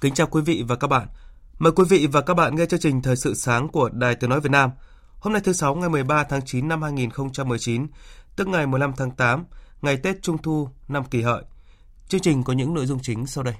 [0.00, 1.06] Kính chào quý vị và các bạn.
[1.58, 4.30] Mời quý vị và các bạn nghe chương trình Thời sự sáng của Đài Tiếng
[4.30, 4.70] Nói Việt Nam.
[5.18, 7.86] Hôm nay thứ Sáu ngày 13 tháng 9 năm 2019,
[8.36, 9.44] tức ngày 15 tháng 8,
[9.82, 11.42] ngày Tết Trung Thu năm kỷ hợi.
[12.08, 13.54] Chương trình có những nội dung chính sau đây.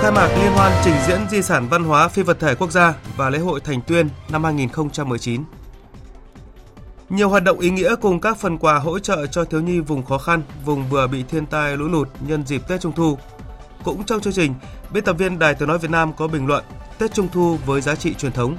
[0.00, 2.94] Khai mạc liên hoan trình diễn di sản văn hóa phi vật thể quốc gia
[3.16, 5.44] và lễ hội Thành Tuyên năm 2019.
[7.08, 10.04] Nhiều hoạt động ý nghĩa cùng các phần quà hỗ trợ cho thiếu nhi vùng
[10.04, 13.18] khó khăn, vùng vừa bị thiên tai lũ lụt nhân dịp Tết Trung Thu.
[13.84, 14.54] Cũng trong chương trình,
[14.90, 16.64] biên tập viên Đài Tiếng Nói Việt Nam có bình luận
[16.98, 18.56] Tết Trung Thu với giá trị truyền thống.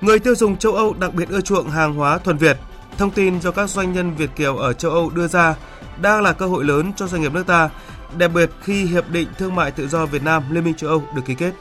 [0.00, 2.56] Người tiêu dùng châu Âu đặc biệt ưa chuộng hàng hóa thuần Việt.
[2.98, 5.56] Thông tin do các doanh nhân Việt Kiều ở châu Âu đưa ra
[6.00, 7.70] đang là cơ hội lớn cho doanh nghiệp nước ta,
[8.18, 11.02] đặc biệt khi Hiệp định Thương mại Tự do Việt Nam Liên minh châu Âu
[11.14, 11.52] được ký kết.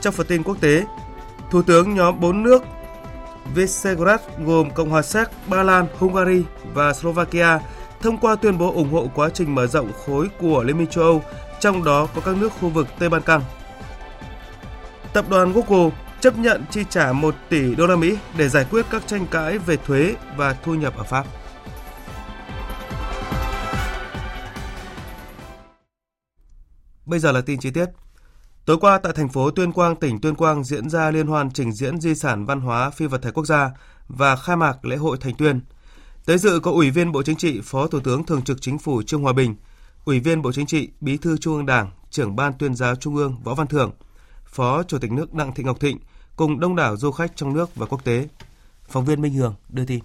[0.00, 0.84] Trong phần tin quốc tế,
[1.50, 2.62] Thủ tướng nhóm 4 nước
[3.54, 6.42] Visegrad gồm Cộng hòa Séc, Ba Lan, Hungary
[6.74, 7.58] và Slovakia
[8.00, 11.04] thông qua tuyên bố ủng hộ quá trình mở rộng khối của Liên minh châu
[11.04, 11.22] Âu,
[11.60, 13.42] trong đó có các nước khu vực Tây Ban Căng.
[15.12, 18.86] Tập đoàn Google chấp nhận chi trả 1 tỷ đô la Mỹ để giải quyết
[18.90, 21.26] các tranh cãi về thuế và thu nhập ở Pháp.
[27.06, 27.86] Bây giờ là tin chi tiết.
[28.66, 31.72] Tối qua tại thành phố Tuyên Quang, tỉnh Tuyên Quang diễn ra liên hoan trình
[31.72, 33.70] diễn di sản văn hóa phi vật thể quốc gia
[34.08, 35.60] và khai mạc lễ hội Thành Tuyên.
[36.24, 39.02] Tới dự có Ủy viên Bộ Chính trị, Phó Thủ tướng Thường trực Chính phủ
[39.02, 39.56] Trương Hòa Bình,
[40.04, 43.16] Ủy viên Bộ Chính trị, Bí thư Trung ương Đảng, Trưởng ban Tuyên giáo Trung
[43.16, 43.92] ương Võ Văn Thưởng,
[44.46, 45.98] Phó Chủ tịch nước Đặng Thị Ngọc Thịnh
[46.36, 48.28] cùng đông đảo du khách trong nước và quốc tế.
[48.88, 50.00] Phóng viên Minh Hường đưa tin.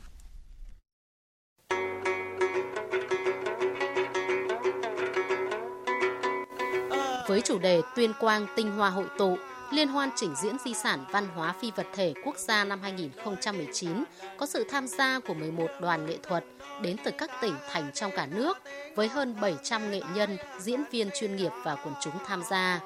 [7.32, 9.38] Với chủ đề Tuyên Quang tinh hoa hội tụ,
[9.72, 14.04] Liên hoan trình diễn di sản văn hóa phi vật thể quốc gia năm 2019
[14.38, 16.46] có sự tham gia của 11 đoàn nghệ thuật
[16.82, 18.58] đến từ các tỉnh thành trong cả nước
[18.96, 22.80] với hơn 700 nghệ nhân, diễn viên chuyên nghiệp và quần chúng tham gia.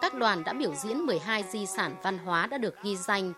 [0.00, 3.32] Các đoàn đã biểu diễn 12 di sản văn hóa đã được ghi danh,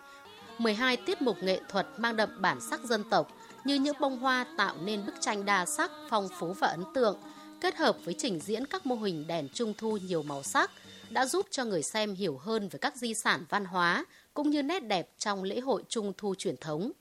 [0.57, 3.27] 12 tiết mục nghệ thuật mang đậm bản sắc dân tộc
[3.63, 7.17] như những bông hoa tạo nên bức tranh đa sắc, phong phú và ấn tượng–
[7.61, 10.71] kết hợp với trình diễn các mô hình đèn trung thu nhiều màu sắc
[11.09, 14.63] đã giúp cho người xem hiểu hơn về các di sản văn hóa cũng như
[14.63, 16.91] nét đẹp trong lễ hội trung thu truyền thống.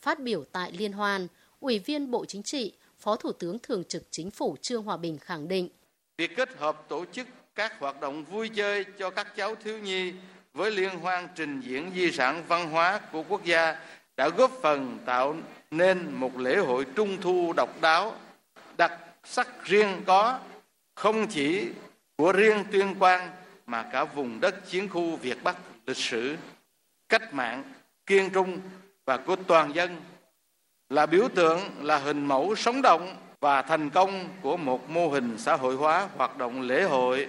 [0.00, 1.26] Phát biểu tại liên hoan,
[1.60, 5.18] Ủy viên Bộ Chính trị, Phó Thủ tướng Thường trực Chính phủ Trương Hòa Bình
[5.18, 5.68] khẳng định
[6.18, 10.12] Việc kết hợp tổ chức các hoạt động vui chơi cho các cháu thiếu nhi
[10.54, 13.76] với liên hoan trình diễn di sản văn hóa của quốc gia
[14.16, 15.36] đã góp phần tạo
[15.70, 18.14] nên một lễ hội trung thu độc đáo,
[19.24, 20.38] sắc riêng có
[20.94, 21.68] không chỉ
[22.16, 23.30] của riêng Tuyên Quang
[23.66, 26.36] mà cả vùng đất chiến khu Việt Bắc lịch sử,
[27.08, 27.62] cách mạng,
[28.06, 28.60] kiên trung
[29.04, 29.96] và của toàn dân
[30.88, 35.38] là biểu tượng là hình mẫu sống động và thành công của một mô hình
[35.38, 37.28] xã hội hóa hoạt động lễ hội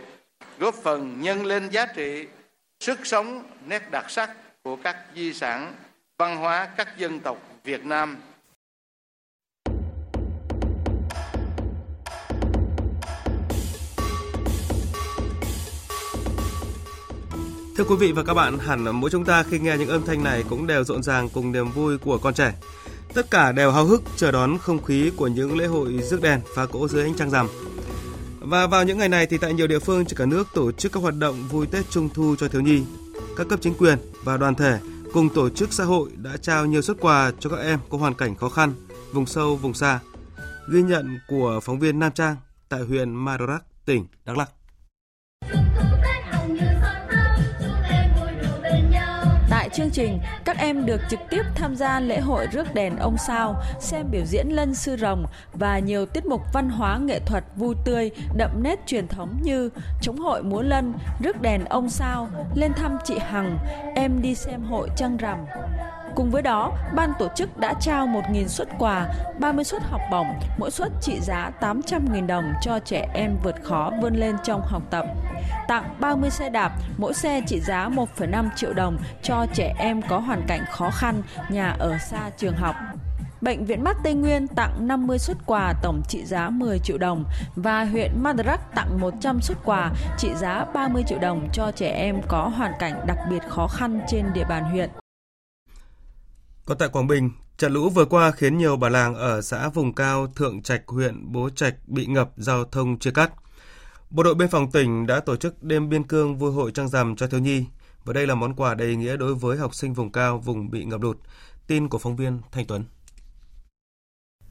[0.59, 2.27] góp phần nhân lên giá trị
[2.79, 4.31] sức sống nét đặc sắc
[4.63, 5.73] của các di sản
[6.17, 8.17] văn hóa các dân tộc Việt Nam.
[17.81, 20.23] Thưa quý vị và các bạn, hẳn mỗi chúng ta khi nghe những âm thanh
[20.23, 22.53] này cũng đều rộn ràng cùng niềm vui của con trẻ.
[23.13, 26.41] Tất cả đều háo hức chờ đón không khí của những lễ hội rước đèn
[26.55, 27.47] phá cỗ dưới ánh trăng rằm.
[28.39, 30.91] Và vào những ngày này thì tại nhiều địa phương trên cả nước tổ chức
[30.91, 32.83] các hoạt động vui Tết Trung thu cho thiếu nhi.
[33.37, 34.79] Các cấp chính quyền và đoàn thể
[35.13, 38.13] cùng tổ chức xã hội đã trao nhiều xuất quà cho các em có hoàn
[38.13, 38.73] cảnh khó khăn,
[39.13, 39.99] vùng sâu, vùng xa.
[40.71, 42.35] Ghi nhận của phóng viên Nam Trang
[42.69, 44.49] tại huyện Madurak, tỉnh Đắk Lắk.
[49.73, 53.55] Chương trình, các em được trực tiếp tham gia lễ hội rước đèn ông sao,
[53.79, 57.75] xem biểu diễn lân sư rồng và nhiều tiết mục văn hóa nghệ thuật vui
[57.85, 59.69] tươi, đậm nét truyền thống như
[60.01, 63.57] chống hội múa lân, rước đèn ông sao, lên thăm chị Hằng,
[63.95, 65.37] em đi xem hội trăng rằm.
[66.15, 69.07] Cùng với đó, ban tổ chức đã trao 1.000 suất quà,
[69.39, 70.27] 30 suất học bổng,
[70.57, 74.83] mỗi suất trị giá 800.000 đồng cho trẻ em vượt khó vươn lên trong học
[74.89, 75.05] tập.
[75.67, 80.19] Tặng 30 xe đạp, mỗi xe trị giá 1,5 triệu đồng cho trẻ em có
[80.19, 82.75] hoàn cảnh khó khăn, nhà ở xa trường học.
[83.41, 87.25] Bệnh viện Mắt Tây Nguyên tặng 50 xuất quà tổng trị giá 10 triệu đồng
[87.55, 92.21] và huyện Madrak tặng 100 xuất quà trị giá 30 triệu đồng cho trẻ em
[92.27, 94.89] có hoàn cảnh đặc biệt khó khăn trên địa bàn huyện.
[96.65, 99.93] Còn tại Quảng Bình, trận lũ vừa qua khiến nhiều bản làng ở xã vùng
[99.93, 103.33] cao Thượng Trạch, huyện Bố Trạch bị ngập, giao thông chia cắt.
[104.09, 107.15] Bộ đội biên phòng tỉnh đã tổ chức đêm biên cương vui hội trăng rằm
[107.15, 107.65] cho thiếu nhi.
[108.05, 110.71] Và đây là món quà đầy ý nghĩa đối với học sinh vùng cao, vùng
[110.71, 111.17] bị ngập lụt.
[111.67, 112.83] Tin của phóng viên Thanh Tuấn.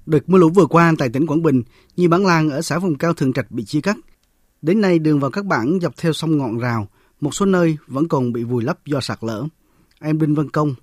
[0.07, 1.63] Đợt mưa lũ vừa qua tại tỉnh Quảng Bình,
[1.97, 3.97] nhiều bản làng ở xã vùng cao Thượng Trạch bị chia cắt.
[4.63, 6.89] Đến nay đường vào các bản dọc theo sông Ngọn Rào,
[7.21, 9.45] một số nơi vẫn còn bị vùi lấp do sạt lở.
[10.01, 10.75] Em Đinh Văn Công,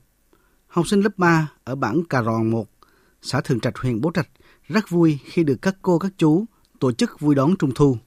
[0.68, 2.66] học sinh lớp 3 ở bản Cà Ròn 1,
[3.22, 4.28] xã Thường Trạch, huyện Bố Trạch,
[4.68, 6.46] rất vui khi được các cô các chú
[6.80, 7.98] tổ chức vui đón Trung Thu.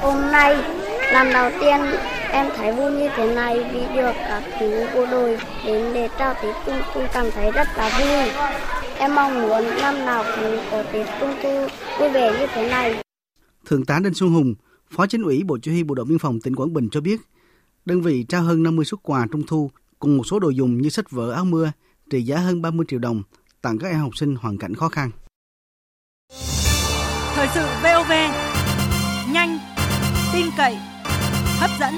[0.00, 0.56] Hôm nay,
[1.12, 1.80] lần đầu tiên
[2.30, 6.34] em thấy vui như thế này vì được các chú bộ đội đến để trao
[6.34, 8.44] Tết Trung Thu cảm thấy rất là vui.
[8.98, 11.66] Em mong muốn năm nào cũng có Tết Trung Thu
[11.98, 13.02] vui vẻ như thế này.
[13.66, 14.54] Thượng tá Đinh Xuân Hùng,
[14.90, 17.20] Phó Chính ủy Bộ Chỉ huy Bộ đội Biên phòng tỉnh Quảng Bình cho biết,
[17.84, 20.88] đơn vị trao hơn 50 xuất quà Trung Thu cùng một số đồ dùng như
[20.88, 21.72] sách vở áo mưa
[22.10, 23.22] trị giá hơn 30 triệu đồng
[23.62, 25.10] tặng các em học sinh hoàn cảnh khó khăn.
[27.34, 28.10] Thời sự VOV,
[29.32, 29.58] nhanh,
[30.32, 30.76] tin cậy,
[31.58, 31.94] hấp dẫn.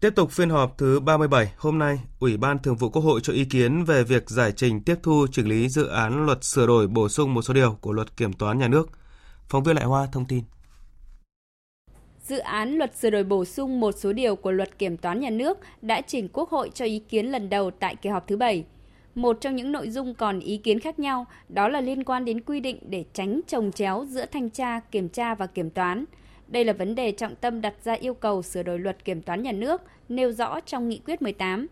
[0.00, 3.32] Tiếp tục phiên họp thứ 37, hôm nay, Ủy ban Thường vụ Quốc hội cho
[3.32, 6.86] ý kiến về việc giải trình tiếp thu chỉnh lý dự án luật sửa đổi
[6.88, 8.90] bổ sung một số điều của luật kiểm toán nhà nước.
[9.48, 10.44] Phóng viên Lại Hoa thông tin.
[12.30, 15.30] Dự án luật sửa đổi bổ sung một số điều của luật kiểm toán nhà
[15.30, 18.64] nước đã chỉnh Quốc hội cho ý kiến lần đầu tại kỳ họp thứ 7.
[19.14, 22.40] Một trong những nội dung còn ý kiến khác nhau đó là liên quan đến
[22.40, 26.04] quy định để tránh trồng chéo giữa thanh tra, kiểm tra và kiểm toán.
[26.48, 29.42] Đây là vấn đề trọng tâm đặt ra yêu cầu sửa đổi luật kiểm toán
[29.42, 31.66] nhà nước nêu rõ trong nghị quyết 18.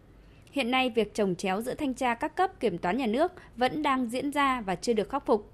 [0.50, 3.82] Hiện nay, việc trồng chéo giữa thanh tra các cấp kiểm toán nhà nước vẫn
[3.82, 5.52] đang diễn ra và chưa được khắc phục.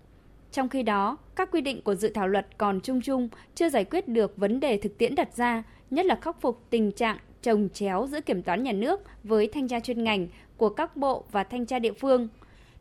[0.54, 3.84] Trong khi đó, các quy định của dự thảo luật còn chung chung, chưa giải
[3.84, 7.68] quyết được vấn đề thực tiễn đặt ra, nhất là khắc phục tình trạng trồng
[7.72, 11.44] chéo giữa kiểm toán nhà nước với thanh tra chuyên ngành của các bộ và
[11.44, 12.28] thanh tra địa phương.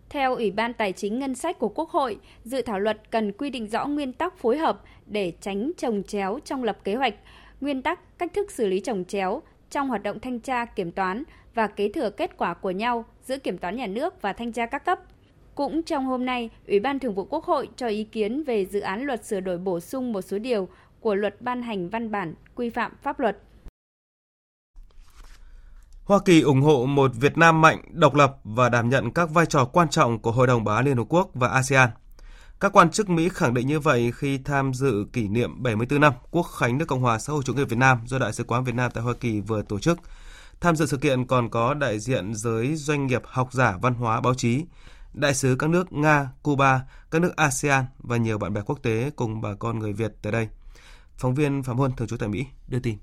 [0.10, 3.50] Theo Ủy ban Tài chính Ngân sách của Quốc hội, dự thảo luật cần quy
[3.50, 7.16] định rõ nguyên tắc phối hợp để tránh trồng chéo trong lập kế hoạch,
[7.62, 11.24] nguyên tắc cách thức xử lý trồng chéo trong hoạt động thanh tra kiểm toán
[11.54, 14.66] và kế thừa kết quả của nhau giữa kiểm toán nhà nước và thanh tra
[14.66, 15.00] các cấp.
[15.56, 18.80] Cũng trong hôm nay, Ủy ban Thường vụ Quốc hội cho ý kiến về dự
[18.80, 20.68] án luật sửa đổi bổ sung một số điều
[21.00, 23.38] của luật ban hành văn bản quy phạm pháp luật.
[26.06, 29.46] Hoa Kỳ ủng hộ một Việt Nam mạnh, độc lập và đảm nhận các vai
[29.46, 31.90] trò quan trọng của Hội đồng Bảo an Liên Hợp Quốc và ASEAN.
[32.60, 36.14] Các quan chức Mỹ khẳng định như vậy khi tham dự kỷ niệm 74 năm
[36.32, 38.64] Quốc khánh nước Cộng hòa xã hội chủ nghĩa Việt Nam do Đại sứ quán
[38.64, 40.00] Việt Nam tại Hoa Kỳ vừa tổ chức.
[40.62, 44.22] Tham dự sự kiện còn có đại diện giới doanh nghiệp học giả văn hóa
[44.22, 44.64] báo chí,
[45.14, 46.82] đại sứ các nước Nga, Cuba,
[47.12, 50.32] các nước ASEAN và nhiều bạn bè quốc tế cùng bà con người Việt tại
[50.32, 50.48] đây.
[51.18, 52.98] Phóng viên Phạm Huân thường trú tại Mỹ đưa tin.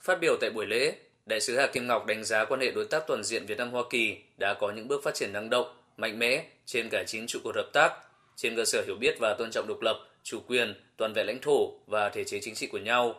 [0.00, 0.96] Phát biểu tại buổi lễ,
[1.26, 3.70] Đại sứ Hà Kim Ngọc đánh giá quan hệ đối tác toàn diện Việt Nam
[3.70, 7.26] Hoa Kỳ đã có những bước phát triển năng động, mạnh mẽ trên cả chín
[7.26, 7.92] trụ cột hợp tác,
[8.36, 11.38] trên cơ sở hiểu biết và tôn trọng độc lập, chủ quyền, toàn vẹn lãnh
[11.42, 13.14] thổ và thể chế chính trị của nhau.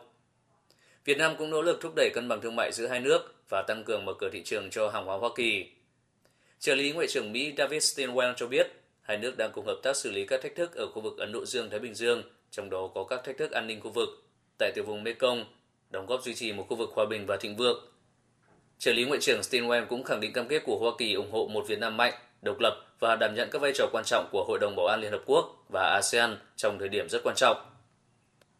[1.04, 3.62] Việt Nam cũng nỗ lực thúc đẩy cân bằng thương mại giữa hai nước và
[3.68, 5.72] tăng cường mở cửa thị trường cho hàng hóa Hoa Kỳ.
[6.62, 8.66] Trợ lý Ngoại trưởng Mỹ David Stilwell cho biết,
[9.02, 11.32] hai nước đang cùng hợp tác xử lý các thách thức ở khu vực Ấn
[11.32, 14.08] Độ Dương-Thái Bình Dương, trong đó có các thách thức an ninh khu vực
[14.58, 15.44] tại tiểu vùng Mekong,
[15.90, 17.84] đóng góp duy trì một khu vực hòa bình và thịnh vượng.
[18.78, 21.48] Trợ lý Ngoại trưởng Stilwell cũng khẳng định cam kết của Hoa Kỳ ủng hộ
[21.52, 24.44] một Việt Nam mạnh, độc lập và đảm nhận các vai trò quan trọng của
[24.48, 27.56] Hội đồng Bảo an Liên Hợp Quốc và ASEAN trong thời điểm rất quan trọng.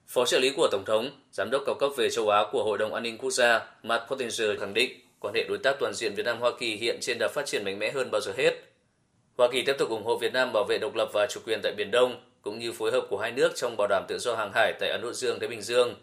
[0.06, 2.78] Phó trợ lý của Tổng thống, Giám đốc cao cấp về châu Á của Hội
[2.78, 6.14] đồng An ninh Quốc gia Matt Pottinger khẳng định quan hệ đối tác toàn diện
[6.14, 8.54] Việt Nam-Hoa Kỳ hiện trên đà phát triển mạnh mẽ hơn bao giờ hết.
[9.36, 11.60] Hoa Kỳ tiếp tục ủng hộ Việt Nam bảo vệ độc lập và chủ quyền
[11.62, 14.34] tại Biển Đông, cũng như phối hợp của hai nước trong bảo đảm tự do
[14.34, 15.94] hàng hải tại Ấn Độ Dương Thái Bình Dương.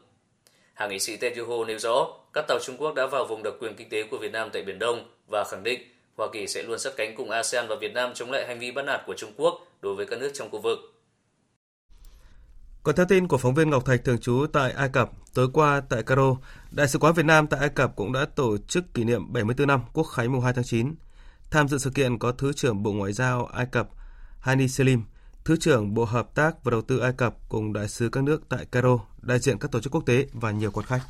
[0.74, 3.54] Hạ nghị sĩ Ted Yoho nêu rõ, các tàu Trung Quốc đã vào vùng đặc
[3.60, 5.80] quyền kinh tế của Việt Nam tại Biển Đông và khẳng định
[6.18, 8.72] Hoa Kỳ sẽ luôn sát cánh cùng ASEAN và Việt Nam chống lại hành vi
[8.72, 10.80] bắt nạt của Trung Quốc đối với các nước trong khu vực.
[12.84, 15.82] Còn theo tin của phóng viên Ngọc Thạch thường trú tại Ai Cập, tối qua
[15.90, 16.36] tại Cairo,
[16.72, 19.68] Đại sứ quán Việt Nam tại Ai Cập cũng đã tổ chức kỷ niệm 74
[19.68, 20.96] năm Quốc khánh mùng 2 tháng 9.
[21.52, 23.90] Tham dự sự kiện có Thứ trưởng Bộ Ngoại giao Ai Cập
[24.40, 25.04] Hani Selim,
[25.46, 28.50] Thứ trưởng Bộ Hợp tác và Đầu tư Ai Cập cùng đại sứ các nước
[28.50, 31.02] tại Cairo, đại diện các tổ chức quốc tế và nhiều quan khách.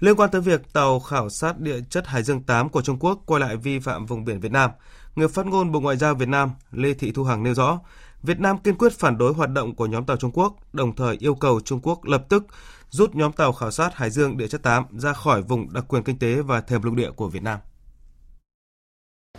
[0.00, 3.22] Liên quan tới việc tàu khảo sát địa chất Hải Dương 8 của Trung Quốc
[3.26, 4.70] quay lại vi phạm vùng biển Việt Nam,
[5.16, 7.80] người phát ngôn Bộ Ngoại giao Việt Nam Lê Thị Thu Hằng nêu rõ,
[8.22, 11.16] Việt Nam kiên quyết phản đối hoạt động của nhóm tàu Trung Quốc, đồng thời
[11.20, 12.46] yêu cầu Trung Quốc lập tức
[12.90, 16.02] rút nhóm tàu khảo sát Hải Dương địa chất 8 ra khỏi vùng đặc quyền
[16.02, 17.58] kinh tế và thềm lục địa của Việt Nam.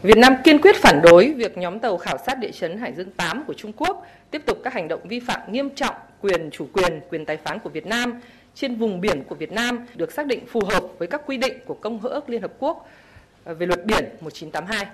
[0.02, 3.12] Việt Nam kiên quyết phản đối việc nhóm tàu khảo sát địa chấn Hải Dương
[3.12, 6.68] 8 của Trung Quốc tiếp tục các hành động vi phạm nghiêm trọng quyền chủ
[6.74, 8.14] quyền, quyền tài phán của Việt Nam
[8.56, 11.54] trên vùng biển của Việt Nam được xác định phù hợp với các quy định
[11.66, 12.90] của Công ước Liên Hợp Quốc
[13.44, 14.88] à, về luật biển 1982.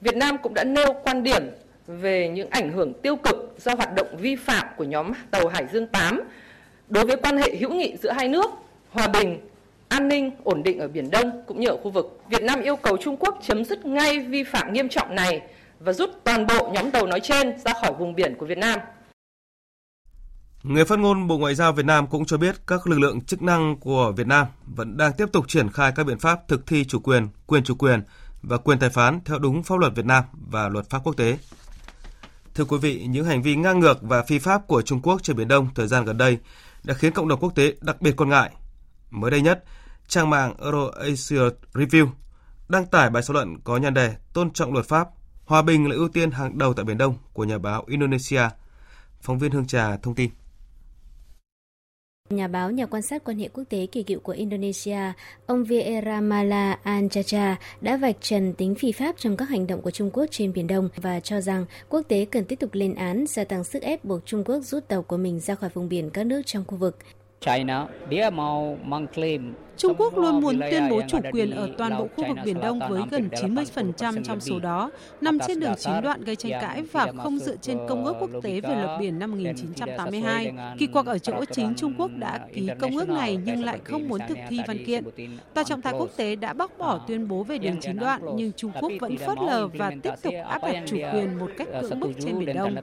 [0.00, 1.42] Việt Nam cũng đã nêu quan điểm
[1.86, 5.66] về những ảnh hưởng tiêu cực do hoạt động vi phạm của nhóm tàu Hải
[5.72, 6.20] Dương 8
[6.88, 8.50] đối với quan hệ hữu nghị giữa hai nước,
[8.90, 9.48] hòa bình,
[9.88, 12.20] an ninh, ổn định ở Biển Đông cũng như ở khu vực.
[12.30, 15.42] Việt Nam yêu cầu Trung Quốc chấm dứt ngay vi phạm nghiêm trọng này
[15.80, 18.80] và rút toàn bộ nhóm tàu nói trên ra khỏi vùng biển của Việt Nam.
[20.62, 23.42] Người phát ngôn Bộ Ngoại giao Việt Nam cũng cho biết các lực lượng chức
[23.42, 26.84] năng của Việt Nam vẫn đang tiếp tục triển khai các biện pháp thực thi
[26.84, 28.02] chủ quyền, quyền chủ quyền
[28.42, 31.38] và quyền tài phán theo đúng pháp luật Việt Nam và luật pháp quốc tế.
[32.54, 35.36] Thưa quý vị, những hành vi ngang ngược và phi pháp của Trung Quốc trên
[35.36, 36.38] Biển Đông thời gian gần đây
[36.84, 38.50] đã khiến cộng đồng quốc tế đặc biệt quan ngại.
[39.10, 39.64] Mới đây nhất,
[40.08, 41.40] trang mạng EuroAsia
[41.72, 42.08] Review
[42.68, 45.08] đăng tải bài xã luận có nhan đề Tôn trọng luật pháp,
[45.44, 48.42] hòa bình là ưu tiên hàng đầu tại Biển Đông của nhà báo Indonesia.
[49.20, 50.30] Phóng viên Hương Trà thông tin.
[52.30, 55.12] Nhà báo, nhà quan sát quan hệ quốc tế kỳ cựu của Indonesia,
[55.46, 59.90] ông Viera Mala Anchacha đã vạch trần tính phi pháp trong các hành động của
[59.90, 63.24] Trung Quốc trên Biển Đông và cho rằng quốc tế cần tiếp tục lên án
[63.28, 66.10] gia tăng sức ép buộc Trung Quốc rút tàu của mình ra khỏi vùng biển
[66.10, 66.98] các nước trong khu vực.
[69.76, 72.80] Trung Quốc luôn muốn tuyên bố chủ quyền ở toàn bộ khu vực Biển Đông
[72.88, 77.12] với gần 90% trong số đó nằm trên đường chín đoạn gây tranh cãi và
[77.22, 80.52] không dựa trên Công ước quốc tế về luật biển năm 1982.
[80.78, 84.08] Kỳ quặc ở chỗ chính Trung Quốc đã ký công ước này nhưng lại không
[84.08, 85.04] muốn thực thi văn kiện.
[85.54, 88.52] Tòa trọng tài quốc tế đã bác bỏ tuyên bố về đường chín đoạn nhưng
[88.56, 92.00] Trung Quốc vẫn phớt lờ và tiếp tục áp đặt chủ quyền một cách cưỡng
[92.00, 92.74] bức trên Biển Đông.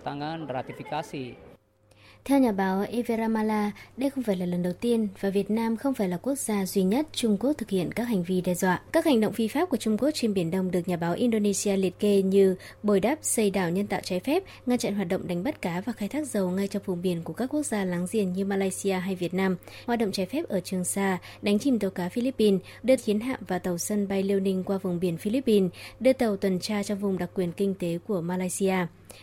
[2.26, 5.94] Theo nhà báo Iveramala, đây không phải là lần đầu tiên và Việt Nam không
[5.94, 8.82] phải là quốc gia duy nhất Trung Quốc thực hiện các hành vi đe dọa.
[8.92, 11.78] Các hành động phi pháp của Trung Quốc trên Biển Đông được nhà báo Indonesia
[11.78, 15.28] liệt kê như bồi đắp, xây đảo nhân tạo trái phép, ngăn chặn hoạt động
[15.28, 17.86] đánh bắt cá và khai thác dầu ngay trong vùng biển của các quốc gia
[17.86, 21.60] láng giềng như Malaysia hay Việt Nam, hoạt động trái phép ở Trường Sa, đánh
[21.60, 25.00] chìm tàu cá Philippines, đưa chiến hạm và tàu sân bay liêu ninh qua vùng
[25.00, 28.76] biển Philippines, đưa tàu tuần tra trong vùng đặc quyền kinh tế của Malaysia.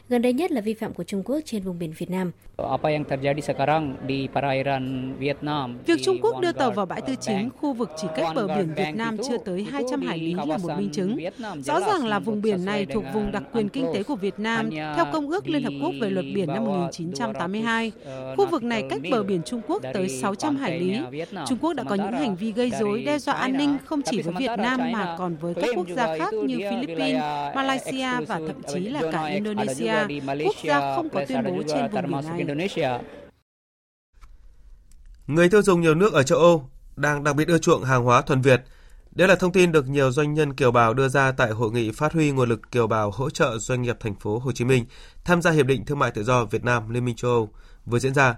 [0.09, 2.33] Gần đây nhất là vi phạm của Trung Quốc trên vùng biển Việt Nam.
[5.87, 8.75] Việc Trung Quốc đưa tàu vào bãi tư chính, khu vực chỉ cách bờ biển
[8.77, 11.19] Việt Nam chưa tới 200 hải lý là một minh chứng.
[11.65, 14.71] Rõ ràng là vùng biển này thuộc vùng đặc quyền kinh tế của Việt Nam
[14.71, 17.93] theo Công ước Liên Hợp Quốc về luật biển năm 1982.
[18.37, 20.99] Khu vực này cách bờ biển Trung Quốc tới 600 hải lý.
[21.49, 24.23] Trung Quốc đã có những hành vi gây rối, đe dọa an ninh không chỉ
[24.23, 27.23] với Việt Nam mà còn với các quốc gia khác như Philippines,
[27.55, 29.78] Malaysia và thậm chí là cả Indonesia,
[30.45, 33.01] quốc gia không có tuyên bố trên vùng biển này.
[35.27, 38.23] Người tiêu dùng nhiều nước ở châu Âu đang đặc biệt ưa chuộng hàng hóa
[38.23, 38.63] thuần Việt.
[39.11, 41.91] Đây là thông tin được nhiều doanh nhân kiều bào đưa ra tại hội nghị
[41.91, 44.87] phát huy nguồn lực kiều bào hỗ trợ doanh nghiệp thành phố Hồ Chí Minh
[45.25, 47.51] tham gia hiệp định thương mại tự do Việt Nam Liên minh châu Âu
[47.87, 48.37] vừa diễn ra.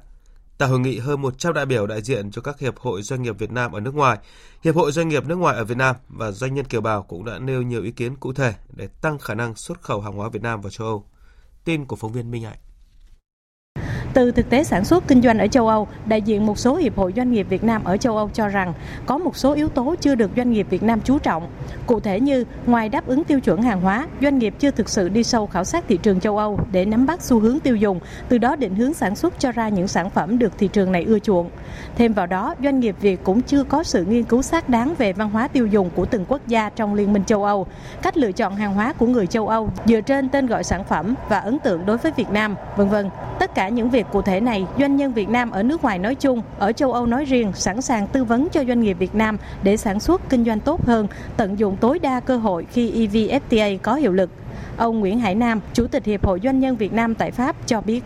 [0.59, 3.39] Tại hội nghị hơn 100 đại biểu đại diện cho các hiệp hội doanh nghiệp
[3.39, 4.19] Việt Nam ở nước ngoài,
[4.65, 7.25] hiệp hội doanh nghiệp nước ngoài ở Việt Nam và doanh nhân kiều bào cũng
[7.25, 10.29] đã nêu nhiều ý kiến cụ thể để tăng khả năng xuất khẩu hàng hóa
[10.29, 11.07] Việt Nam vào châu Âu.
[11.65, 12.59] Tin của phóng viên Minh Hạnh.
[14.15, 16.97] Từ thực tế sản xuất kinh doanh ở châu Âu, đại diện một số hiệp
[16.97, 18.73] hội doanh nghiệp Việt Nam ở châu Âu cho rằng
[19.07, 21.49] có một số yếu tố chưa được doanh nghiệp Việt Nam chú trọng.
[21.87, 25.09] Cụ thể như ngoài đáp ứng tiêu chuẩn hàng hóa, doanh nghiệp chưa thực sự
[25.09, 28.01] đi sâu khảo sát thị trường châu Âu để nắm bắt xu hướng tiêu dùng,
[28.29, 31.05] từ đó định hướng sản xuất cho ra những sản phẩm được thị trường này
[31.05, 31.51] ưa chuộng.
[31.97, 35.13] Thêm vào đó, doanh nghiệp Việt cũng chưa có sự nghiên cứu xác đáng về
[35.13, 37.67] văn hóa tiêu dùng của từng quốc gia trong Liên minh châu Âu,
[38.03, 41.15] cách lựa chọn hàng hóa của người châu Âu dựa trên tên gọi sản phẩm
[41.29, 43.11] và ấn tượng đối với Việt Nam, vân vân.
[43.39, 46.15] Tất cả những việc cụ thể này, doanh nhân Việt Nam ở nước ngoài nói
[46.15, 49.39] chung, ở châu Âu nói riêng sẵn sàng tư vấn cho doanh nghiệp Việt Nam
[49.63, 53.79] để sản xuất kinh doanh tốt hơn, tận dụng tối đa cơ hội khi EVFTA
[53.83, 54.31] có hiệu lực.
[54.77, 57.81] Ông Nguyễn Hải Nam, Chủ tịch Hiệp hội Doanh nhân Việt Nam tại Pháp cho
[57.81, 58.03] biết.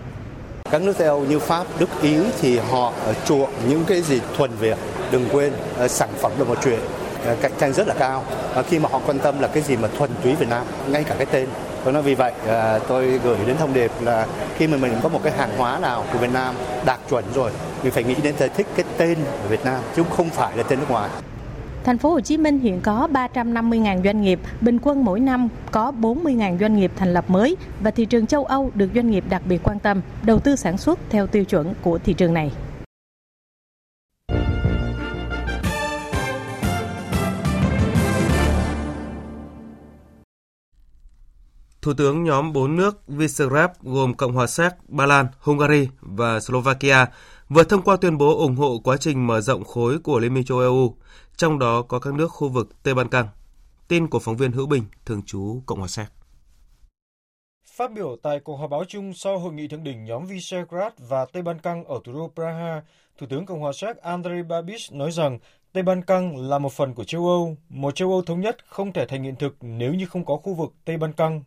[0.70, 4.20] Các nước Tây Âu như Pháp, Đức, Ý thì họ ờ, chuộng những cái gì
[4.36, 4.78] thuần Việt.
[5.12, 6.78] Đừng quên ờ, sản phẩm là một chuyện
[7.24, 8.24] ờ, cạnh tranh rất là cao.
[8.68, 11.14] Khi mà họ quan tâm là cái gì mà thuần túy Việt Nam, ngay cả
[11.18, 11.48] cái tên
[11.84, 14.26] Tôi nói vì vậy à, tôi gửi đến thông điệp là
[14.56, 16.54] khi mà mình có một cái hàng hóa nào của Việt Nam
[16.86, 17.50] đạt chuẩn rồi,
[17.82, 20.78] mình phải nghĩ đến thích cái tên của Việt Nam chứ không phải là tên
[20.78, 21.10] nước ngoài.
[21.84, 25.92] Thành phố Hồ Chí Minh hiện có 350.000 doanh nghiệp, bình quân mỗi năm có
[26.00, 29.42] 40.000 doanh nghiệp thành lập mới và thị trường châu Âu được doanh nghiệp đặc
[29.48, 32.50] biệt quan tâm, đầu tư sản xuất theo tiêu chuẩn của thị trường này.
[41.84, 47.06] Thủ tướng nhóm 4 nước Visegrad gồm Cộng hòa Séc, Ba Lan, Hungary và Slovakia
[47.48, 50.44] vừa thông qua tuyên bố ủng hộ quá trình mở rộng khối của Liên minh
[50.44, 50.96] châu Âu,
[51.36, 53.28] trong đó có các nước khu vực Tây Ban Căng.
[53.88, 56.06] Tin của phóng viên Hữu Bình, thường trú Cộng hòa Séc.
[57.66, 61.24] Phát biểu tại cuộc họp báo chung sau hội nghị thượng đỉnh nhóm Visegrad và
[61.32, 62.82] Tây Ban Căng ở thủ đô Praha,
[63.18, 65.38] Thủ tướng Cộng hòa Séc Andrei Babis nói rằng
[65.72, 68.92] Tây Ban Căng là một phần của châu Âu, một châu Âu thống nhất không
[68.92, 71.42] thể thành hiện thực nếu như không có khu vực Tây Ban Căng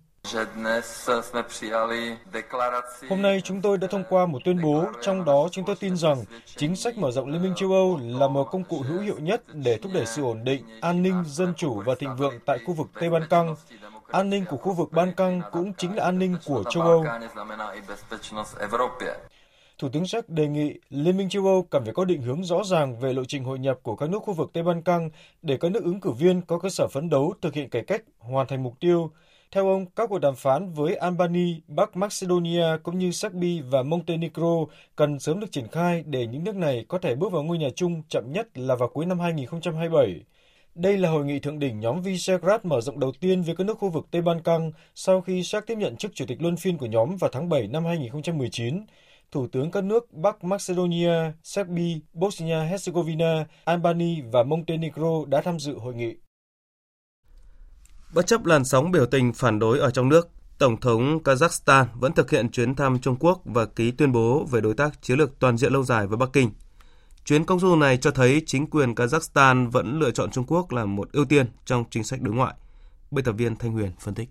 [3.09, 5.97] Hôm nay chúng tôi đã thông qua một tuyên bố, trong đó chúng tôi tin
[5.97, 6.23] rằng
[6.55, 9.43] chính sách mở rộng Liên minh châu Âu là một công cụ hữu hiệu nhất
[9.53, 12.73] để thúc đẩy sự ổn định, an ninh, dân chủ và thịnh vượng tại khu
[12.73, 13.55] vực Tây Ban Căng.
[14.11, 17.05] An ninh của khu vực Ban Căng cũng chính là an ninh của châu Âu.
[19.79, 22.63] Thủ tướng Séc đề nghị Liên minh châu Âu cần phải có định hướng rõ
[22.63, 25.09] ràng về lộ trình hội nhập của các nước khu vực Tây Ban Căng
[25.41, 28.01] để các nước ứng cử viên có cơ sở phấn đấu thực hiện cải cách,
[28.19, 29.11] hoàn thành mục tiêu,
[29.51, 34.65] theo ông, các cuộc đàm phán với Albania, Bắc Macedonia cũng như Serbia và Montenegro
[34.95, 37.69] cần sớm được triển khai để những nước này có thể bước vào ngôi nhà
[37.75, 40.21] chung chậm nhất là vào cuối năm 2027.
[40.75, 43.77] Đây là hội nghị thượng đỉnh nhóm Visegrad mở rộng đầu tiên với các nước
[43.79, 46.77] khu vực Tây Ban Căng sau khi Séc tiếp nhận chức chủ tịch luân phiên
[46.77, 48.85] của nhóm vào tháng 7 năm 2019.
[49.31, 55.95] Thủ tướng các nước Bắc Macedonia, Serbia, Bosnia-Herzegovina, Albania và Montenegro đã tham dự hội
[55.95, 56.15] nghị.
[58.13, 62.13] Bất chấp làn sóng biểu tình phản đối ở trong nước, Tổng thống Kazakhstan vẫn
[62.13, 65.39] thực hiện chuyến thăm Trung Quốc và ký tuyên bố về đối tác chiến lược
[65.39, 66.51] toàn diện lâu dài với Bắc Kinh.
[67.25, 70.85] Chuyến công du này cho thấy chính quyền Kazakhstan vẫn lựa chọn Trung Quốc là
[70.85, 72.53] một ưu tiên trong chính sách đối ngoại.
[73.11, 74.29] Biên tập viên Thanh Huyền phân tích.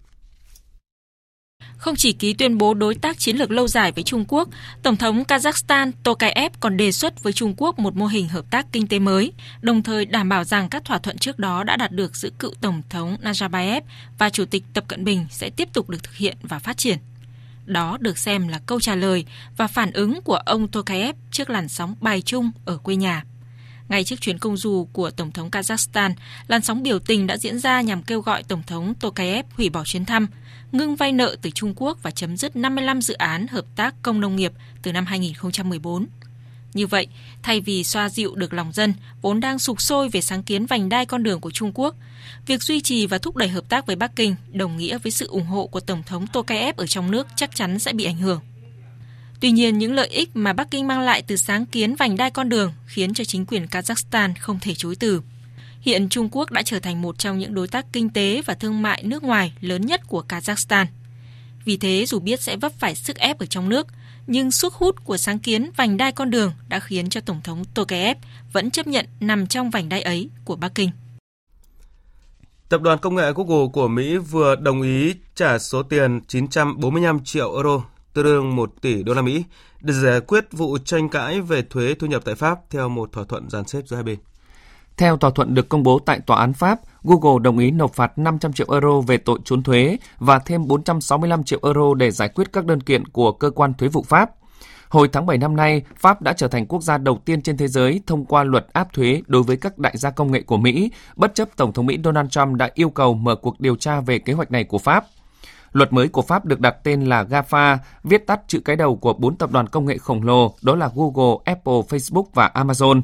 [1.86, 4.48] Không chỉ ký tuyên bố đối tác chiến lược lâu dài với Trung Quốc,
[4.82, 8.66] Tổng thống Kazakhstan Tokayev còn đề xuất với Trung Quốc một mô hình hợp tác
[8.72, 11.92] kinh tế mới, đồng thời đảm bảo rằng các thỏa thuận trước đó đã đạt
[11.92, 13.80] được giữa cựu Tổng thống Nazarbayev
[14.18, 16.98] và Chủ tịch Tập Cận Bình sẽ tiếp tục được thực hiện và phát triển.
[17.66, 19.24] Đó được xem là câu trả lời
[19.56, 23.24] và phản ứng của ông Tokayev trước làn sóng bài chung ở quê nhà.
[23.88, 26.12] Ngay trước chuyến công du của Tổng thống Kazakhstan,
[26.48, 29.84] làn sóng biểu tình đã diễn ra nhằm kêu gọi Tổng thống Tokayev hủy bỏ
[29.84, 30.26] chuyến thăm,
[30.72, 34.20] ngưng vay nợ từ Trung Quốc và chấm dứt 55 dự án hợp tác công
[34.20, 36.06] nông nghiệp từ năm 2014.
[36.74, 37.06] Như vậy,
[37.42, 40.88] thay vì xoa dịu được lòng dân, vốn đang sục sôi về sáng kiến vành
[40.88, 41.94] đai con đường của Trung Quốc,
[42.46, 45.26] việc duy trì và thúc đẩy hợp tác với Bắc Kinh đồng nghĩa với sự
[45.26, 48.40] ủng hộ của Tổng thống Tokayev ở trong nước chắc chắn sẽ bị ảnh hưởng.
[49.40, 52.30] Tuy nhiên, những lợi ích mà Bắc Kinh mang lại từ sáng kiến vành đai
[52.30, 55.22] con đường khiến cho chính quyền Kazakhstan không thể chối từ.
[55.80, 58.82] Hiện Trung Quốc đã trở thành một trong những đối tác kinh tế và thương
[58.82, 60.86] mại nước ngoài lớn nhất của Kazakhstan.
[61.64, 63.86] Vì thế, dù biết sẽ vấp phải sức ép ở trong nước,
[64.26, 67.64] nhưng sức hút của sáng kiến vành đai con đường đã khiến cho Tổng thống
[67.74, 68.16] Tokayev
[68.52, 70.90] vẫn chấp nhận nằm trong vành đai ấy của Bắc Kinh.
[72.68, 77.54] Tập đoàn công nghệ Google của Mỹ vừa đồng ý trả số tiền 945 triệu
[77.54, 77.82] euro
[78.16, 79.44] tương đương 1 tỷ đô la Mỹ
[79.80, 83.24] để giải quyết vụ tranh cãi về thuế thu nhập tại Pháp theo một thỏa
[83.24, 84.18] thuận dàn xếp giữa hai bên.
[84.96, 88.18] Theo thỏa thuận được công bố tại tòa án Pháp, Google đồng ý nộp phạt
[88.18, 92.52] 500 triệu euro về tội trốn thuế và thêm 465 triệu euro để giải quyết
[92.52, 94.30] các đơn kiện của cơ quan thuế vụ Pháp.
[94.88, 97.68] Hồi tháng 7 năm nay, Pháp đã trở thành quốc gia đầu tiên trên thế
[97.68, 100.90] giới thông qua luật áp thuế đối với các đại gia công nghệ của Mỹ,
[101.16, 104.18] bất chấp Tổng thống Mỹ Donald Trump đã yêu cầu mở cuộc điều tra về
[104.18, 105.04] kế hoạch này của Pháp.
[105.76, 109.12] Luật mới của Pháp được đặt tên là GAFA, viết tắt chữ cái đầu của
[109.12, 113.02] bốn tập đoàn công nghệ khổng lồ, đó là Google, Apple, Facebook và Amazon.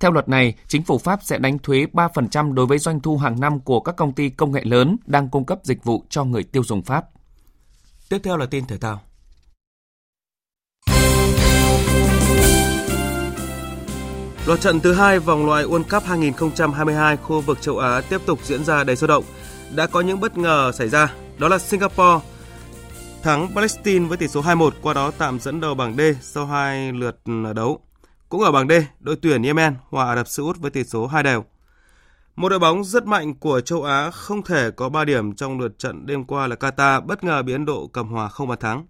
[0.00, 3.40] Theo luật này, chính phủ Pháp sẽ đánh thuế 3% đối với doanh thu hàng
[3.40, 6.42] năm của các công ty công nghệ lớn đang cung cấp dịch vụ cho người
[6.42, 7.04] tiêu dùng Pháp.
[8.08, 9.00] Tiếp theo là tin thể thao.
[14.46, 18.38] Loạt trận thứ hai vòng loại World Cup 2022 khu vực châu Á tiếp tục
[18.42, 19.24] diễn ra đầy sôi động.
[19.74, 22.26] Đã có những bất ngờ xảy ra, đó là Singapore
[23.22, 26.92] thắng Palestine với tỷ số 2-1, qua đó tạm dẫn đầu bảng D sau hai
[26.92, 27.80] lượt ờ, đấu.
[28.28, 31.06] Cũng ở bảng D, đội tuyển Yemen hòa Ả Rập Xê Út với tỷ số
[31.06, 31.44] 2 đều.
[32.36, 35.78] Một đội bóng rất mạnh của châu Á không thể có 3 điểm trong lượt
[35.78, 38.86] trận đêm qua là Qatar bất ngờ bị Ấn Độ cầm hòa không bàn thắng.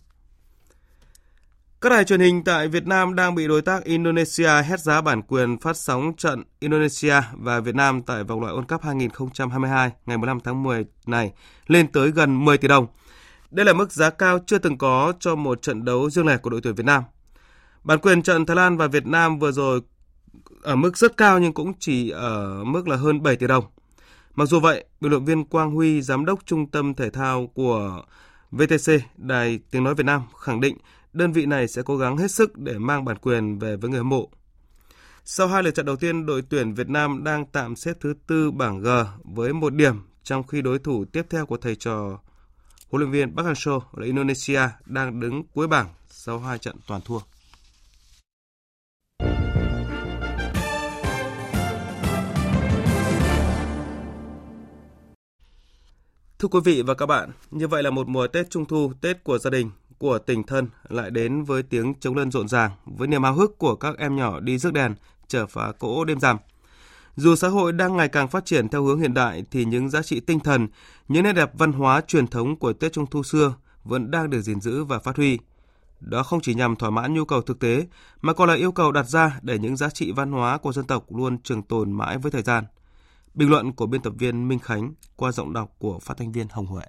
[1.83, 5.23] Các đài truyền hình tại Việt Nam đang bị đối tác Indonesia hét giá bản
[5.23, 10.19] quyền phát sóng trận Indonesia và Việt Nam tại vòng loại World Cup 2022 ngày
[10.19, 11.33] 15 tháng 10 này
[11.67, 12.87] lên tới gần 10 tỷ đồng.
[13.51, 16.51] Đây là mức giá cao chưa từng có cho một trận đấu riêng lẻ của
[16.51, 17.03] đội tuyển Việt Nam.
[17.85, 19.81] Bản quyền trận Thái Lan và Việt Nam vừa rồi
[20.63, 23.65] ở mức rất cao nhưng cũng chỉ ở mức là hơn 7 tỷ đồng.
[24.35, 28.03] Mặc dù vậy, bình luận viên Quang Huy, giám đốc trung tâm thể thao của
[28.51, 30.77] VTC, Đài Tiếng Nói Việt Nam khẳng định
[31.13, 33.99] đơn vị này sẽ cố gắng hết sức để mang bản quyền về với người
[33.99, 34.31] hâm mộ.
[35.25, 38.51] Sau hai lượt trận đầu tiên, đội tuyển Việt Nam đang tạm xếp thứ tư
[38.51, 38.89] bảng G
[39.25, 42.19] với một điểm, trong khi đối thủ tiếp theo của thầy trò
[42.91, 47.01] huấn luyện viên Park Hang-seo là Indonesia đang đứng cuối bảng sau hai trận toàn
[47.05, 47.19] thua.
[56.39, 59.25] Thưa quý vị và các bạn, như vậy là một mùa Tết Trung Thu, Tết
[59.25, 59.71] của gia đình,
[60.01, 63.59] của tình thân lại đến với tiếng chống lân rộn ràng, với niềm háo hức
[63.59, 64.95] của các em nhỏ đi rước đèn,
[65.29, 66.37] chở phá cỗ đêm rằm.
[67.17, 70.03] Dù xã hội đang ngày càng phát triển theo hướng hiện đại thì những giá
[70.03, 70.69] trị tinh thần,
[71.09, 74.41] những nét đẹp văn hóa truyền thống của Tết Trung Thu xưa vẫn đang được
[74.41, 75.39] gìn giữ và phát huy.
[76.01, 77.87] Đó không chỉ nhằm thỏa mãn nhu cầu thực tế
[78.23, 80.87] mà còn là yêu cầu đặt ra để những giá trị văn hóa của dân
[80.87, 82.65] tộc luôn trường tồn mãi với thời gian.
[83.35, 86.47] Bình luận của biên tập viên Minh Khánh qua giọng đọc của phát thanh viên
[86.51, 86.85] Hồng Huệ.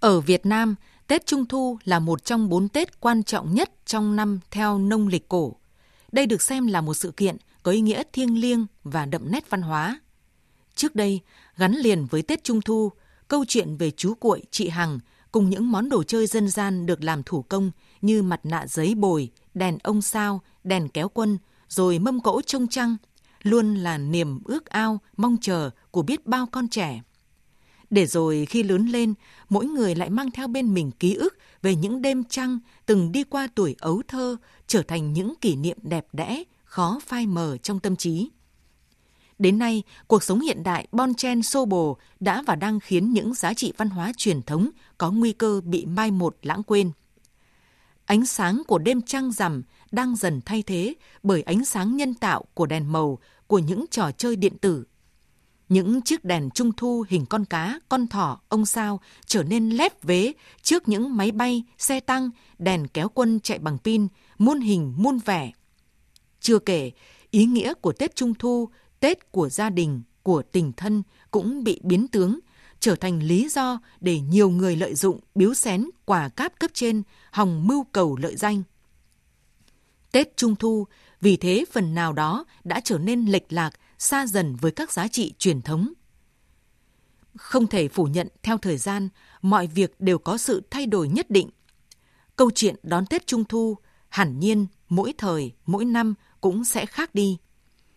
[0.00, 0.74] Ở Việt Nam,
[1.06, 5.08] Tết Trung Thu là một trong bốn Tết quan trọng nhất trong năm theo nông
[5.08, 5.56] lịch cổ.
[6.12, 9.50] Đây được xem là một sự kiện có ý nghĩa thiêng liêng và đậm nét
[9.50, 10.00] văn hóa.
[10.74, 11.20] Trước đây,
[11.56, 12.92] gắn liền với Tết Trung Thu,
[13.28, 14.98] câu chuyện về chú cuội, chị Hằng
[15.32, 18.94] cùng những món đồ chơi dân gian được làm thủ công như mặt nạ giấy
[18.94, 22.96] bồi, đèn ông sao, đèn kéo quân, rồi mâm cỗ trông trăng,
[23.42, 27.02] luôn là niềm ước ao, mong chờ của biết bao con trẻ.
[27.90, 29.14] Để rồi khi lớn lên,
[29.48, 33.24] mỗi người lại mang theo bên mình ký ức về những đêm trăng từng đi
[33.24, 37.80] qua tuổi ấu thơ, trở thành những kỷ niệm đẹp đẽ, khó phai mờ trong
[37.80, 38.30] tâm trí.
[39.38, 43.34] Đến nay, cuộc sống hiện đại bon chen xô bồ đã và đang khiến những
[43.34, 46.90] giá trị văn hóa truyền thống có nguy cơ bị mai một lãng quên.
[48.04, 52.44] Ánh sáng của đêm trăng rằm đang dần thay thế bởi ánh sáng nhân tạo
[52.54, 54.84] của đèn màu của những trò chơi điện tử.
[55.68, 60.02] Những chiếc đèn trung thu hình con cá, con thỏ, ông sao trở nên lép
[60.02, 64.94] vế trước những máy bay, xe tăng, đèn kéo quân chạy bằng pin, muôn hình
[64.96, 65.52] muôn vẻ.
[66.40, 66.90] Chưa kể,
[67.30, 68.68] ý nghĩa của Tết Trung Thu,
[69.00, 72.38] Tết của gia đình, của tình thân cũng bị biến tướng,
[72.80, 77.02] trở thành lý do để nhiều người lợi dụng biếu xén quà cáp cấp trên,
[77.30, 78.62] hòng mưu cầu lợi danh.
[80.12, 80.86] Tết Trung Thu
[81.20, 85.08] vì thế phần nào đó đã trở nên lệch lạc, xa dần với các giá
[85.08, 85.92] trị truyền thống.
[87.36, 89.08] Không thể phủ nhận theo thời gian,
[89.42, 91.50] mọi việc đều có sự thay đổi nhất định.
[92.36, 93.76] Câu chuyện đón Tết Trung Thu
[94.08, 97.38] hẳn nhiên mỗi thời, mỗi năm cũng sẽ khác đi.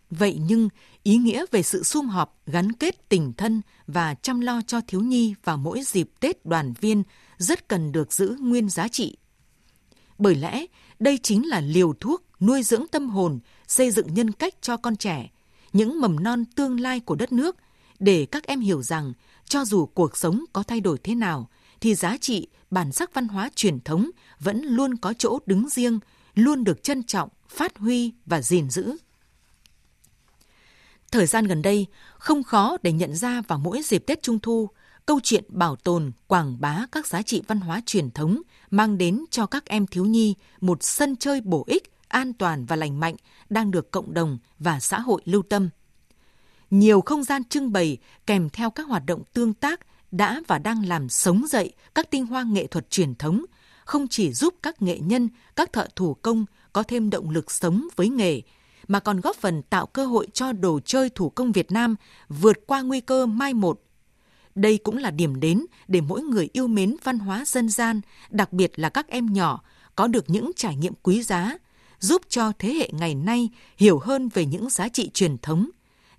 [0.10, 0.70] Vậy nhưng,
[1.04, 5.02] ý nghĩa về sự sum họp, gắn kết tình thân và chăm lo cho thiếu
[5.02, 7.04] nhi vào mỗi dịp Tết đoàn viên
[7.38, 9.18] rất cần được giữ nguyên giá trị.
[10.18, 10.66] Bởi lẽ,
[11.00, 14.96] đây chính là liều thuốc nuôi dưỡng tâm hồn, xây dựng nhân cách cho con
[14.96, 15.30] trẻ,
[15.74, 17.56] những mầm non tương lai của đất nước,
[18.00, 19.14] để các em hiểu rằng
[19.46, 21.50] cho dù cuộc sống có thay đổi thế nào,
[21.82, 26.00] thì giá trị, bản sắc văn hóa truyền thống vẫn luôn có chỗ đứng riêng,
[26.36, 28.98] luôn được trân trọng, phát huy và gìn giữ.
[31.12, 34.70] Thời gian gần đây, không khó để nhận ra vào mỗi dịp Tết Trung Thu,
[35.06, 39.26] câu chuyện bảo tồn, quảng bá các giá trị văn hóa truyền thống mang đến
[39.32, 43.16] cho các em thiếu nhi một sân chơi bổ ích, an toàn và lành mạnh
[43.50, 45.70] đang được cộng đồng và xã hội lưu tâm.
[46.70, 49.80] Nhiều không gian trưng bày kèm theo các hoạt động tương tác
[50.12, 53.46] đã và đang làm sống dậy các tinh hoa nghệ thuật truyền thống,
[53.86, 57.88] không chỉ giúp các nghệ nhân, các thợ thủ công có thêm động lực sống
[57.96, 58.42] với nghề,
[58.88, 61.96] mà còn góp phần tạo cơ hội cho đồ chơi thủ công Việt Nam
[62.30, 63.82] vượt qua nguy cơ mai một.
[64.56, 68.54] Đây cũng là điểm đến để mỗi người yêu mến văn hóa dân gian, đặc
[68.54, 69.62] biệt là các em nhỏ,
[69.96, 71.58] có được những trải nghiệm quý giá,
[72.02, 75.70] giúp cho thế hệ ngày nay hiểu hơn về những giá trị truyền thống,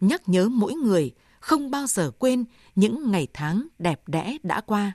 [0.00, 4.92] nhắc nhớ mỗi người không bao giờ quên những ngày tháng đẹp đẽ đã qua.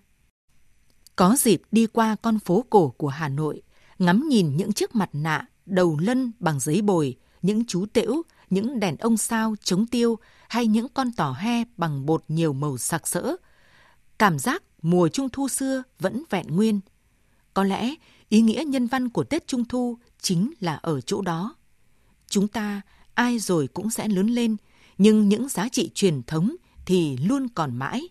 [1.15, 3.62] Có dịp đi qua con phố cổ của Hà Nội,
[4.00, 8.80] ngắm nhìn những chiếc mặt nạ, đầu lân bằng giấy bồi, những chú tễu, những
[8.80, 10.17] đèn ông sao chống tiêu
[10.50, 13.36] hay những con tỏ he bằng bột nhiều màu sặc sỡ.
[14.19, 16.80] Cảm giác mùa trung thu xưa vẫn vẹn nguyên.
[17.54, 17.95] Có lẽ
[18.30, 21.56] ý nghĩa nhân văn của Tết Trung Thu chính là ở chỗ đó.
[22.27, 22.82] Chúng ta
[23.13, 24.56] ai rồi cũng sẽ lớn lên,
[24.97, 28.10] nhưng những giá trị truyền thống thì luôn còn mãi.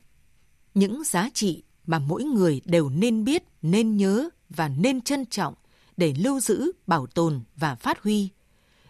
[0.75, 5.55] Những giá trị mà mỗi người đều nên biết, nên nhớ và nên trân trọng
[5.97, 8.29] để lưu giữ, bảo tồn và phát huy.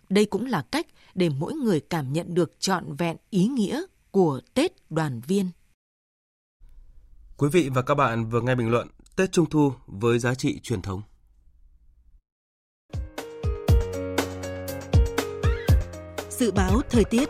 [0.09, 4.41] Đây cũng là cách để mỗi người cảm nhận được trọn vẹn ý nghĩa của
[4.55, 5.51] Tết đoàn viên.
[7.37, 10.61] Quý vị và các bạn vừa nghe bình luận Tết Trung thu với giá trị
[10.63, 11.03] truyền thống.
[16.39, 17.29] Dự báo thời tiết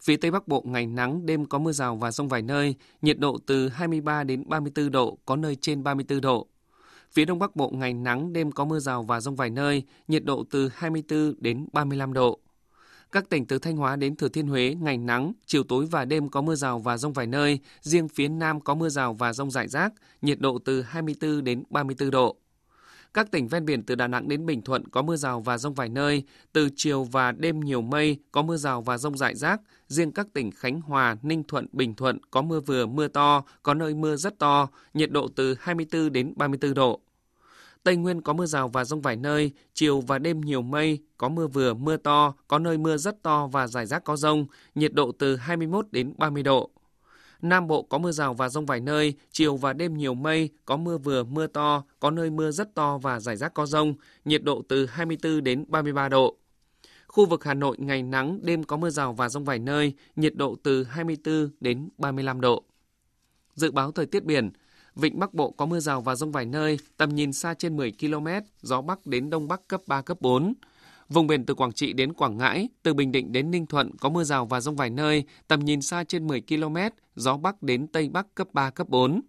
[0.00, 3.18] Phía Tây Bắc Bộ ngày nắng, đêm có mưa rào và rông vài nơi, nhiệt
[3.18, 6.46] độ từ 23 đến 34 độ, có nơi trên 34 độ.
[7.12, 10.24] Phía Đông Bắc Bộ ngày nắng, đêm có mưa rào và rông vài nơi, nhiệt
[10.24, 12.38] độ từ 24 đến 35 độ.
[13.12, 16.28] Các tỉnh từ Thanh Hóa đến Thừa Thiên Huế ngày nắng, chiều tối và đêm
[16.28, 19.50] có mưa rào và rông vài nơi, riêng phía Nam có mưa rào và rông
[19.50, 22.41] rải rác, nhiệt độ từ 24 đến 34 độ.
[23.14, 25.74] Các tỉnh ven biển từ Đà Nẵng đến Bình Thuận có mưa rào và rông
[25.74, 26.22] vài nơi,
[26.52, 29.60] từ chiều và đêm nhiều mây, có mưa rào và rông rải rác.
[29.88, 33.74] Riêng các tỉnh Khánh Hòa, Ninh Thuận, Bình Thuận có mưa vừa, mưa to, có
[33.74, 37.00] nơi mưa rất to, nhiệt độ từ 24 đến 34 độ.
[37.82, 41.28] Tây Nguyên có mưa rào và rông vài nơi, chiều và đêm nhiều mây, có
[41.28, 44.92] mưa vừa, mưa to, có nơi mưa rất to và rải rác có rông, nhiệt
[44.94, 46.70] độ từ 21 đến 30 độ.
[47.42, 50.76] Nam Bộ có mưa rào và rông vài nơi, chiều và đêm nhiều mây, có
[50.76, 54.42] mưa vừa, mưa to, có nơi mưa rất to và rải rác có rông, nhiệt
[54.42, 56.36] độ từ 24 đến 33 độ.
[57.06, 60.36] Khu vực Hà Nội ngày nắng, đêm có mưa rào và rông vài nơi, nhiệt
[60.36, 62.64] độ từ 24 đến 35 độ.
[63.54, 64.50] Dự báo thời tiết biển,
[64.96, 67.92] Vịnh Bắc Bộ có mưa rào và rông vài nơi, tầm nhìn xa trên 10
[68.00, 68.26] km,
[68.62, 70.54] gió Bắc đến Đông Bắc cấp 3, cấp 4.
[71.12, 74.08] Vùng biển từ Quảng Trị đến Quảng Ngãi, từ Bình Định đến Ninh Thuận có
[74.08, 76.76] mưa rào và rông vài nơi, tầm nhìn xa trên 10 km,
[77.14, 79.20] gió Bắc đến Tây Bắc cấp 3, cấp 4.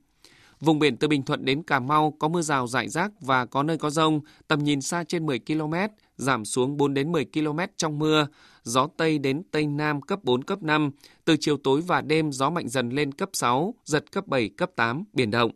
[0.59, 3.63] Vùng biển từ Bình Thuận đến Cà Mau có mưa rào rải rác và có
[3.63, 5.73] nơi có rông, tầm nhìn xa trên 10 km,
[6.17, 8.27] giảm xuống 4 đến 10 km trong mưa,
[8.63, 10.91] gió Tây đến Tây Nam cấp 4, cấp 5,
[11.25, 14.71] từ chiều tối và đêm gió mạnh dần lên cấp 6, giật cấp 7, cấp
[14.75, 15.51] 8, biển động.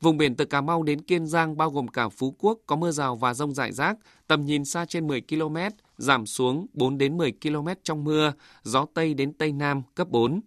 [0.00, 2.90] Vùng biển từ Cà Mau đến Kiên Giang bao gồm cả Phú Quốc có mưa
[2.90, 5.56] rào và rông rải rác, tầm nhìn xa trên 10 km,
[5.96, 8.32] giảm xuống 4 đến 10 km trong mưa,
[8.62, 10.40] gió Tây đến Tây Nam cấp 4.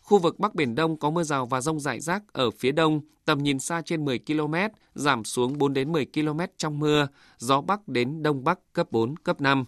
[0.00, 3.00] Khu vực Bắc Biển Đông có mưa rào và rông rải rác ở phía đông,
[3.24, 4.54] tầm nhìn xa trên 10 km,
[4.94, 9.16] giảm xuống 4 đến 10 km trong mưa, gió Bắc đến Đông Bắc cấp 4,
[9.16, 9.64] cấp 5.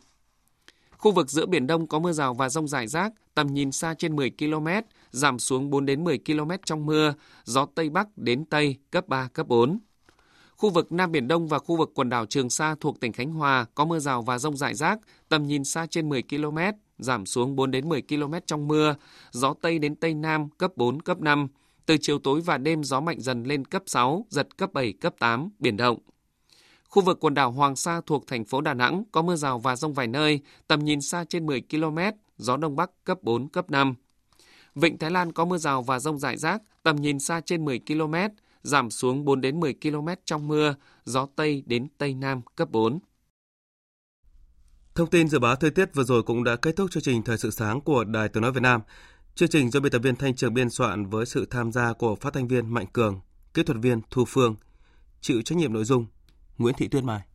[1.01, 3.95] Khu vực giữa Biển Đông có mưa rào và rông rải rác, tầm nhìn xa
[3.95, 4.67] trên 10 km,
[5.11, 9.29] giảm xuống 4 đến 10 km trong mưa, gió Tây Bắc đến Tây cấp 3,
[9.29, 9.79] cấp 4.
[10.57, 13.33] Khu vực Nam Biển Đông và khu vực quần đảo Trường Sa thuộc tỉnh Khánh
[13.33, 16.59] Hòa có mưa rào và rông rải rác, tầm nhìn xa trên 10 km,
[16.99, 18.95] giảm xuống 4 đến 10 km trong mưa,
[19.31, 21.49] gió Tây đến Tây Nam cấp 4, cấp 5.
[21.87, 25.15] Từ chiều tối và đêm gió mạnh dần lên cấp 6, giật cấp 7, cấp
[25.19, 25.99] 8, biển động.
[26.91, 29.77] Khu vực quần đảo Hoàng Sa thuộc thành phố Đà Nẵng có mưa rào và
[29.77, 31.99] rông vài nơi, tầm nhìn xa trên 10 km,
[32.39, 33.95] gió Đông Bắc cấp 4, cấp 5.
[34.75, 37.81] Vịnh Thái Lan có mưa rào và rông rải rác, tầm nhìn xa trên 10
[37.87, 38.15] km,
[38.63, 40.75] giảm xuống 4 đến 10 km trong mưa,
[41.05, 42.99] gió Tây đến Tây Nam cấp 4.
[44.95, 47.39] Thông tin dự báo thời tiết vừa rồi cũng đã kết thúc chương trình Thời
[47.39, 48.81] sự sáng của Đài Tiếng Nói Việt Nam.
[49.35, 52.17] Chương trình do biên tập viên Thanh Trường biên soạn với sự tham gia của
[52.17, 53.21] phát thanh viên Mạnh Cường,
[53.55, 54.57] kỹ thuật viên Thu Phương,
[55.21, 56.07] chịu trách nhiệm nội dung
[56.61, 57.30] Nguyễn Thị Tuyết Mai.